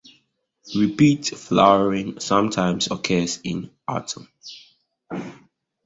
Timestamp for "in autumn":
3.43-4.27